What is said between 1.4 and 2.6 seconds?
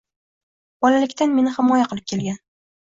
himoya qilib kelgan